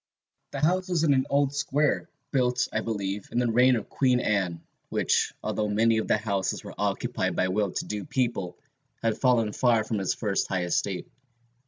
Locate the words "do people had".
7.85-9.19